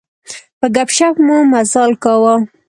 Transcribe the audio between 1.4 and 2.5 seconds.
مزال کاوه.